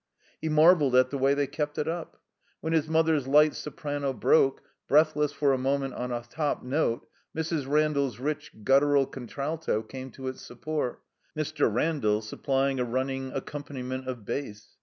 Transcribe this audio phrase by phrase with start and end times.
[0.41, 2.17] He marveled at the way they kept it up.
[2.59, 7.67] When his mother's light soprano broke, breathless for a moment, on a top note, Mrs.
[7.67, 11.03] Randall's rich» guttural contralto came to its support,
[11.37, 11.71] Mr.
[11.71, 14.75] Randall supplying a running accompaniment of bass.